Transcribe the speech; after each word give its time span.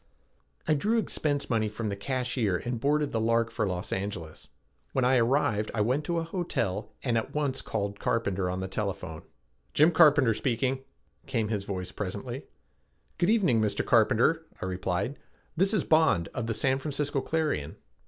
I 0.67 0.73
drew 0.73 0.97
expense 0.97 1.47
money 1.47 1.69
from 1.69 1.89
the 1.89 1.95
cashier 1.95 2.57
and 2.57 2.79
boarded 2.79 3.11
the 3.11 3.21
Lark 3.21 3.51
for 3.51 3.67
Los 3.67 3.93
Angeles. 3.93 4.49
When 4.93 5.05
I 5.05 5.17
arrived 5.17 5.69
I 5.75 5.81
went 5.81 6.05
to 6.05 6.17
a 6.17 6.23
hotel 6.23 6.91
and 7.03 7.19
at 7.19 7.35
once 7.35 7.61
called 7.61 7.99
Carpenter 7.99 8.49
on 8.49 8.61
the 8.61 8.67
telephone. 8.67 9.21
"Jim 9.75 9.91
Carpenter 9.91 10.33
speaking," 10.33 10.83
came 11.27 11.49
his 11.49 11.65
voice 11.65 11.91
presently. 11.91 12.45
"Good 13.19 13.29
evening, 13.29 13.61
Mr. 13.61 13.85
Carpenter," 13.85 14.43
I 14.59 14.65
replied, 14.65 15.19
"this 15.55 15.71
is 15.71 15.83
Bond 15.83 16.29
of 16.33 16.47
the 16.47 16.55
San 16.55 16.79
Francisco 16.79 17.21
Clarion." 17.21 17.75